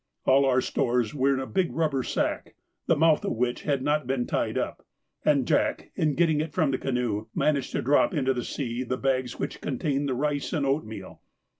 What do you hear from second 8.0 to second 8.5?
into the